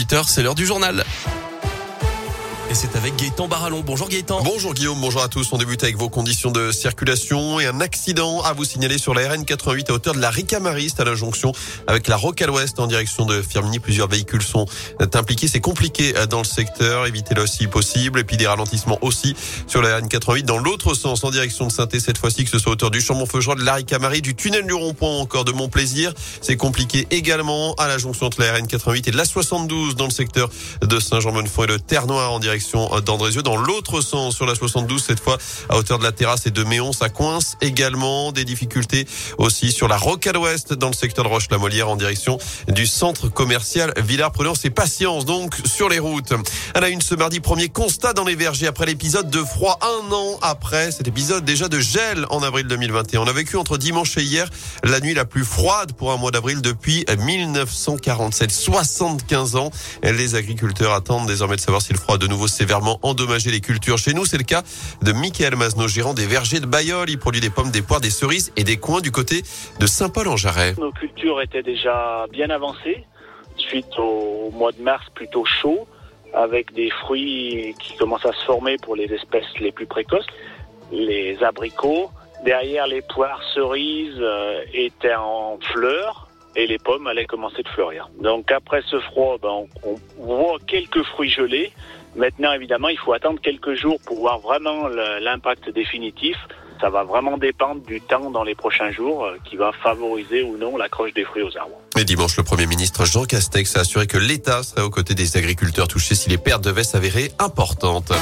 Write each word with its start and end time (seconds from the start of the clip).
8h, 0.00 0.24
c'est 0.26 0.42
l'heure 0.42 0.54
du 0.54 0.64
journal. 0.64 1.04
Et 2.70 2.74
c'est 2.76 2.94
avec 2.94 3.16
Gaëtan 3.16 3.48
Barallon. 3.48 3.82
Bonjour 3.84 4.08
Gaëtan. 4.08 4.44
Bonjour 4.44 4.74
Guillaume, 4.74 5.00
bonjour 5.00 5.24
à 5.24 5.28
tous. 5.28 5.48
On 5.50 5.58
débute 5.58 5.82
avec 5.82 5.96
vos 5.96 6.08
conditions 6.08 6.52
de 6.52 6.70
circulation 6.70 7.58
et 7.58 7.66
un 7.66 7.80
accident 7.80 8.42
à 8.42 8.52
vous 8.52 8.64
signaler 8.64 8.96
sur 8.96 9.12
la 9.12 9.28
RN 9.28 9.44
88 9.44 9.90
à 9.90 9.94
hauteur 9.94 10.14
de 10.14 10.20
la 10.20 10.30
Ricamariste 10.30 11.00
à 11.00 11.04
la 11.04 11.16
jonction 11.16 11.50
avec 11.88 12.06
la 12.06 12.14
Roque 12.14 12.40
à 12.42 12.46
l'ouest 12.46 12.78
en 12.78 12.86
direction 12.86 13.26
de 13.26 13.42
Firminy. 13.42 13.80
Plusieurs 13.80 14.06
véhicules 14.06 14.42
sont 14.42 14.66
impliqués. 15.14 15.48
C'est 15.48 15.58
compliqué 15.58 16.14
dans 16.30 16.38
le 16.38 16.44
secteur. 16.44 17.08
Évitez-le 17.08 17.44
si 17.48 17.66
possible. 17.66 18.20
Et 18.20 18.24
puis 18.24 18.36
des 18.36 18.46
ralentissements 18.46 19.00
aussi 19.00 19.34
sur 19.66 19.82
la 19.82 19.98
RN 19.98 20.06
88 20.06 20.44
dans 20.44 20.58
l'autre 20.58 20.94
sens 20.94 21.24
en 21.24 21.32
direction 21.32 21.66
de 21.66 21.72
saint 21.72 21.88
cette 21.90 22.18
fois-ci 22.18 22.44
que 22.44 22.50
ce 22.50 22.60
soit 22.60 22.70
à 22.70 22.72
hauteur 22.74 22.92
du 22.92 23.00
Chambon-Feugerolles, 23.00 23.58
de 23.58 23.64
la 23.64 23.74
Ricamarie, 23.74 24.22
du 24.22 24.36
tunnel 24.36 24.64
du 24.64 24.74
rond-point 24.74 25.10
encore 25.18 25.44
de 25.44 25.50
Montplaisir. 25.50 26.14
C'est 26.40 26.56
compliqué 26.56 27.08
également 27.10 27.74
à 27.78 27.88
la 27.88 27.98
jonction 27.98 28.26
entre 28.26 28.40
la 28.40 28.52
RN 28.52 28.68
88 28.68 29.08
et 29.08 29.10
de 29.10 29.16
la 29.16 29.24
72 29.24 29.96
dans 29.96 30.04
le 30.04 30.12
secteur 30.12 30.50
de 30.82 31.00
Saint-Jean-Bonnefond 31.00 31.64
et 31.64 31.66
de 31.66 31.76
Terre-Noire 31.76 32.30
en 32.30 32.38
direction 32.38 32.59
d'Andrézieux. 33.04 33.42
Dans 33.42 33.56
l'autre 33.56 34.00
sens, 34.00 34.34
sur 34.34 34.46
la 34.46 34.54
72, 34.54 35.02
cette 35.02 35.20
fois 35.20 35.38
à 35.68 35.76
hauteur 35.76 35.98
de 35.98 36.04
la 36.04 36.12
terrasse 36.12 36.46
et 36.46 36.50
de 36.50 36.62
Méon, 36.64 36.92
ça 36.92 37.08
coince 37.08 37.56
également. 37.60 38.32
Des 38.32 38.44
difficultés 38.44 39.06
aussi 39.38 39.72
sur 39.72 39.88
la 39.88 39.96
Rocade 39.96 40.36
Ouest 40.36 40.72
dans 40.72 40.88
le 40.88 40.94
secteur 40.94 41.24
de 41.24 41.30
Roche-la-Molière 41.30 41.88
en 41.88 41.96
direction 41.96 42.38
du 42.68 42.86
centre 42.86 43.28
commercial 43.28 43.92
Villars-Prudence 43.96 44.64
et 44.64 44.70
patience 44.70 45.24
donc 45.24 45.54
sur 45.64 45.88
les 45.88 45.98
routes. 45.98 46.32
Elle 46.74 46.84
a 46.84 46.88
une 46.88 47.00
ce 47.00 47.14
mardi 47.14 47.40
premier 47.40 47.68
constat 47.68 48.12
dans 48.12 48.24
les 48.24 48.34
vergers 48.34 48.66
après 48.66 48.86
l'épisode 48.86 49.30
de 49.30 49.42
froid 49.42 49.78
un 49.82 50.12
an 50.12 50.38
après 50.42 50.92
cet 50.92 51.08
épisode 51.08 51.44
déjà 51.44 51.68
de 51.68 51.80
gel 51.80 52.26
en 52.30 52.42
avril 52.42 52.66
2021. 52.66 53.20
On 53.20 53.26
a 53.26 53.32
vécu 53.32 53.56
entre 53.56 53.78
dimanche 53.78 54.16
et 54.18 54.22
hier 54.22 54.48
la 54.84 55.00
nuit 55.00 55.14
la 55.14 55.24
plus 55.24 55.44
froide 55.44 55.92
pour 55.92 56.12
un 56.12 56.16
mois 56.16 56.30
d'avril 56.30 56.60
depuis 56.60 57.04
1947. 57.18 58.50
75 58.50 59.56
ans. 59.56 59.70
Les 60.02 60.34
agriculteurs 60.34 60.92
attendent 60.92 61.26
désormais 61.26 61.56
de 61.56 61.60
savoir 61.60 61.82
si 61.82 61.92
le 61.92 61.98
froid 61.98 62.18
de 62.18 62.26
nouveau 62.26 62.48
sévèrement 62.50 62.98
endommagé 63.02 63.50
les 63.50 63.60
cultures. 63.60 63.98
Chez 63.98 64.12
nous, 64.12 64.24
c'est 64.24 64.38
le 64.38 64.44
cas 64.44 64.62
de 65.02 65.12
Michael 65.12 65.56
Mazno, 65.56 65.88
gérant 65.88 66.14
des 66.14 66.26
vergers 66.26 66.60
de 66.60 66.66
Bayol. 66.66 67.08
Il 67.08 67.18
produit 67.18 67.40
des 67.40 67.50
pommes, 67.50 67.70
des 67.70 67.82
poires, 67.82 68.00
des 68.00 68.10
cerises 68.10 68.52
et 68.56 68.64
des 68.64 68.76
coins 68.76 69.00
du 69.00 69.10
côté 69.10 69.42
de 69.78 69.86
Saint-Paul-en-Jarret. 69.86 70.74
Nos 70.78 70.92
cultures 70.92 71.40
étaient 71.40 71.62
déjà 71.62 72.26
bien 72.30 72.50
avancées 72.50 73.04
suite 73.56 73.98
au 73.98 74.50
mois 74.52 74.72
de 74.72 74.82
mars 74.82 75.04
plutôt 75.14 75.44
chaud 75.44 75.86
avec 76.32 76.72
des 76.74 76.90
fruits 76.90 77.74
qui 77.80 77.96
commencent 77.96 78.26
à 78.26 78.32
se 78.32 78.44
former 78.44 78.76
pour 78.78 78.96
les 78.96 79.12
espèces 79.12 79.58
les 79.60 79.72
plus 79.72 79.86
précoces, 79.86 80.26
les 80.92 81.42
abricots. 81.42 82.10
Derrière, 82.44 82.86
les 82.86 83.02
poires 83.02 83.42
cerises 83.54 84.18
euh, 84.18 84.62
étaient 84.72 85.14
en 85.14 85.58
fleurs 85.72 86.29
et 86.56 86.66
les 86.66 86.78
pommes 86.78 87.06
allaient 87.06 87.26
commencer 87.26 87.62
de 87.62 87.68
fleurir. 87.68 88.08
Donc 88.20 88.50
après 88.50 88.82
ce 88.90 88.98
froid, 89.00 89.36
ben, 89.40 89.66
on 89.84 89.96
voit 90.18 90.58
quelques 90.66 91.02
fruits 91.04 91.30
gelés. 91.30 91.72
Maintenant, 92.16 92.52
évidemment, 92.52 92.88
il 92.88 92.98
faut 92.98 93.12
attendre 93.12 93.40
quelques 93.40 93.74
jours 93.74 93.98
pour 94.04 94.18
voir 94.18 94.40
vraiment 94.40 94.88
l'impact 94.88 95.70
définitif. 95.70 96.36
Ça 96.80 96.88
va 96.88 97.04
vraiment 97.04 97.36
dépendre 97.36 97.82
du 97.82 98.00
temps 98.00 98.30
dans 98.30 98.42
les 98.42 98.54
prochains 98.54 98.90
jours 98.90 99.26
euh, 99.26 99.36
qui 99.44 99.56
va 99.56 99.70
favoriser 99.70 100.42
ou 100.42 100.56
non 100.56 100.78
l'accroche 100.78 101.12
des 101.12 101.24
fruits 101.24 101.42
aux 101.42 101.54
arbres. 101.58 101.76
Et 101.98 102.04
dimanche, 102.04 102.38
le 102.38 102.42
Premier 102.42 102.66
ministre 102.66 103.04
Jean 103.04 103.26
Castex 103.26 103.76
a 103.76 103.80
assuré 103.80 104.06
que 104.06 104.16
l'État 104.16 104.62
serait 104.62 104.80
aux 104.80 104.88
côtés 104.88 105.14
des 105.14 105.36
agriculteurs 105.36 105.88
touchés 105.88 106.14
si 106.14 106.30
les 106.30 106.38
pertes 106.38 106.64
devaient 106.64 106.82
s'avérer 106.82 107.32
importantes. 107.38 108.12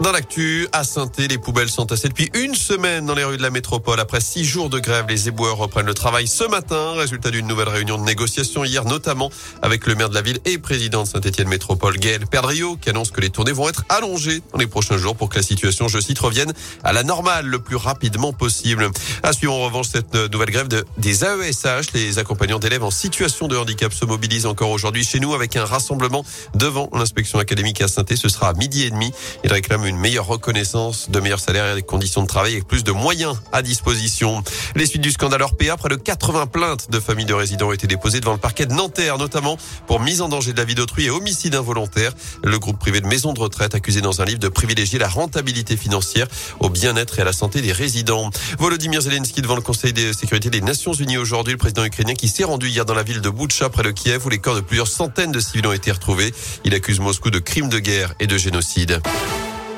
Dans 0.00 0.12
l'actu, 0.12 0.68
à 0.72 0.84
saint 0.84 1.10
les 1.18 1.38
poubelles 1.38 1.68
sont 1.68 1.84
tassées 1.84 2.08
depuis 2.08 2.30
une 2.34 2.54
semaine 2.54 3.04
dans 3.04 3.16
les 3.16 3.24
rues 3.24 3.36
de 3.36 3.42
la 3.42 3.50
métropole. 3.50 3.98
Après 3.98 4.20
six 4.20 4.44
jours 4.44 4.70
de 4.70 4.78
grève, 4.78 5.06
les 5.08 5.26
éboueurs 5.26 5.56
reprennent 5.56 5.86
le 5.86 5.94
travail 5.94 6.28
ce 6.28 6.44
matin. 6.44 6.92
Résultat 6.92 7.32
d'une 7.32 7.48
nouvelle 7.48 7.68
réunion 7.68 7.98
de 7.98 8.04
négociation 8.04 8.64
hier, 8.64 8.84
notamment 8.84 9.28
avec 9.60 9.88
le 9.88 9.96
maire 9.96 10.08
de 10.08 10.14
la 10.14 10.22
ville 10.22 10.38
et 10.44 10.58
président 10.58 11.02
de 11.02 11.08
Saint-Etienne 11.08 11.48
Métropole, 11.48 11.98
Gaël 11.98 12.28
Perdriau, 12.28 12.76
qui 12.76 12.90
annonce 12.90 13.10
que 13.10 13.20
les 13.20 13.30
tournées 13.30 13.50
vont 13.50 13.68
être 13.68 13.84
allongées 13.88 14.40
dans 14.52 14.58
les 14.58 14.68
prochains 14.68 14.98
jours 14.98 15.16
pour 15.16 15.30
que 15.30 15.36
la 15.36 15.42
situation, 15.42 15.88
je 15.88 15.98
cite, 15.98 16.20
revienne 16.20 16.52
à 16.84 16.92
la 16.92 17.02
normale 17.02 17.46
le 17.46 17.58
plus 17.58 17.76
rapidement 17.76 18.32
possible. 18.32 18.88
À 19.24 19.32
suivre 19.32 19.54
en 19.54 19.64
revanche 19.64 19.88
cette 19.88 20.14
nouvelle 20.14 20.50
grève 20.50 20.68
de, 20.68 20.84
des 20.98 21.24
AESH. 21.24 21.92
Les 21.94 22.20
accompagnants 22.20 22.60
d'élèves 22.60 22.84
en 22.84 22.92
situation 22.92 23.48
de 23.48 23.56
handicap 23.56 23.92
se 23.92 24.04
mobilisent 24.04 24.46
encore 24.46 24.70
aujourd'hui 24.70 25.04
chez 25.04 25.18
nous 25.18 25.34
avec 25.34 25.56
un 25.56 25.64
rassemblement 25.64 26.24
devant 26.54 26.88
l'inspection 26.94 27.40
académique 27.40 27.80
à 27.80 27.88
saint 27.88 28.04
Ce 28.08 28.28
sera 28.28 28.50
à 28.50 28.52
midi 28.52 28.84
et 28.84 28.90
demi. 28.90 29.12
Ils 29.42 29.52
réclament 29.52 29.87
une 29.88 29.98
meilleure 29.98 30.26
reconnaissance, 30.26 31.10
de 31.10 31.18
meilleurs 31.20 31.40
salaires 31.40 31.72
et 31.72 31.74
des 31.74 31.82
conditions 31.82 32.22
de 32.22 32.26
travail 32.26 32.52
avec 32.52 32.66
plus 32.66 32.84
de 32.84 32.92
moyens 32.92 33.36
à 33.52 33.62
disposition. 33.62 34.42
Les 34.76 34.86
suites 34.86 35.02
du 35.02 35.10
scandale 35.10 35.42
Orpea, 35.42 35.76
près 35.76 35.88
de 35.88 35.96
80 35.96 36.46
plaintes 36.46 36.90
de 36.90 37.00
familles 37.00 37.24
de 37.24 37.34
résidents 37.34 37.68
ont 37.68 37.72
été 37.72 37.86
déposées 37.86 38.20
devant 38.20 38.32
le 38.32 38.38
parquet 38.38 38.66
de 38.66 38.72
Nanterre, 38.72 39.18
notamment 39.18 39.56
pour 39.86 40.00
mise 40.00 40.20
en 40.20 40.28
danger 40.28 40.52
de 40.52 40.58
la 40.58 40.64
vie 40.64 40.74
d'autrui 40.74 41.06
et 41.06 41.10
homicide 41.10 41.54
involontaire. 41.54 42.12
Le 42.44 42.58
groupe 42.58 42.78
privé 42.78 43.00
de 43.00 43.06
maisons 43.06 43.32
de 43.32 43.40
retraite 43.40 43.74
accusé 43.74 44.00
dans 44.00 44.20
un 44.20 44.24
livre 44.24 44.38
de 44.38 44.48
privilégier 44.48 44.98
la 44.98 45.08
rentabilité 45.08 45.76
financière 45.76 46.28
au 46.60 46.68
bien-être 46.68 47.18
et 47.18 47.22
à 47.22 47.24
la 47.24 47.32
santé 47.32 47.62
des 47.62 47.72
résidents. 47.72 48.30
Volodymyr 48.58 49.00
Zelensky 49.00 49.42
devant 49.42 49.56
le 49.56 49.62
Conseil 49.62 49.92
de 49.92 50.12
sécurité 50.12 50.50
des 50.50 50.60
Nations 50.60 50.92
Unies 50.92 51.18
aujourd'hui, 51.18 51.52
le 51.52 51.58
président 51.58 51.84
ukrainien 51.84 52.14
qui 52.14 52.28
s'est 52.28 52.44
rendu 52.44 52.68
hier 52.68 52.84
dans 52.84 52.94
la 52.94 53.02
ville 53.02 53.20
de 53.20 53.30
Boutcha 53.30 53.70
près 53.70 53.82
de 53.82 53.90
Kiev 53.90 54.26
où 54.26 54.28
les 54.28 54.38
corps 54.38 54.56
de 54.56 54.60
plusieurs 54.60 54.88
centaines 54.88 55.32
de 55.32 55.40
civils 55.40 55.66
ont 55.66 55.72
été 55.72 55.90
retrouvés. 55.90 56.34
Il 56.64 56.74
accuse 56.74 57.00
Moscou 57.00 57.30
de 57.30 57.38
crimes 57.38 57.68
de 57.68 57.78
guerre 57.78 58.14
et 58.20 58.26
de 58.26 58.36
génocide. 58.36 59.00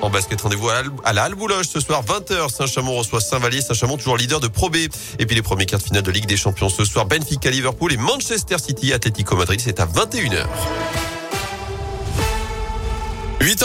En 0.03 0.09
basket, 0.09 0.41
rendez-vous 0.41 0.69
à 1.05 1.12
la 1.12 1.25
Halle 1.25 1.34
ce 1.62 1.78
soir, 1.78 2.03
20h. 2.03 2.49
Saint-Chamond 2.49 2.97
reçoit 2.97 3.21
Saint-Vallier. 3.21 3.61
Saint-Chamond 3.61 3.99
toujours 3.99 4.16
leader 4.16 4.41
de 4.41 4.49
Pro 4.49 4.71
B. 4.71 4.77
Et 5.19 5.27
puis 5.27 5.37
les 5.37 5.43
premiers 5.43 5.66
quarts 5.66 5.81
de 5.81 5.84
finale 5.84 6.03
de 6.03 6.11
Ligue 6.11 6.27
des 6.27 6.38
Champions 6.38 6.71
ce 6.71 6.84
soir, 6.84 7.05
Benfica, 7.05 7.50
Liverpool 7.50 7.93
et 7.93 7.99
Manchester 7.99 8.56
City, 8.59 8.94
Atlético 8.94 9.37
Madrid. 9.37 9.60
C'est 9.62 9.78
à 9.78 9.87
21h. 9.87 10.47
8h. 13.41 13.59